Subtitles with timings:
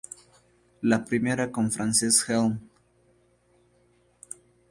[0.81, 2.57] La primera con Frances Helm.